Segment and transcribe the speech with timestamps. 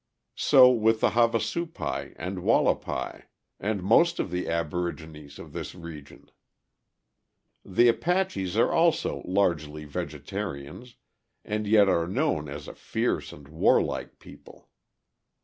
[0.41, 3.25] So with the Havasupais and Wallapais,
[3.59, 6.31] and most of the aborigines of this region.
[7.63, 10.95] The Apaches also are largely vegetarians,
[11.45, 14.71] and yet are known as a fierce and warlike people.